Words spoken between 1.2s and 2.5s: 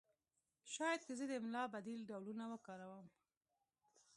د املا بدیل ډولونه